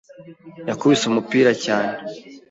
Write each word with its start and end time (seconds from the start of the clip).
yakubise 0.69 1.03
umupira 1.07 1.51
cyane. 1.65 1.95